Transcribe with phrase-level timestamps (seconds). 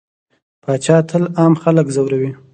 [0.63, 2.31] پاچا تل عام خلک ځوروي.